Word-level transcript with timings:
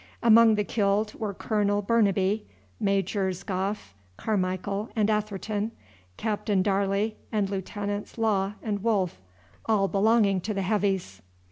Among 0.23 0.55
the 0.55 0.63
killed 0.63 1.13
were 1.13 1.35
Colonel 1.35 1.83
Burnaby, 1.83 2.47
Majors 2.79 3.43
Gough, 3.43 3.93
Carmichael, 4.17 4.89
and 4.95 5.11
Atherton, 5.11 5.73
Captain 6.17 6.63
Darley, 6.63 7.17
and 7.31 7.51
Lieutenants 7.51 8.17
Law 8.17 8.53
and 8.63 8.81
Wolfe 8.83 9.21
all 9.67 9.87
belonging 9.87 10.41
to 10.41 10.55
the 10.55 10.63
Heavies. 10.63 11.21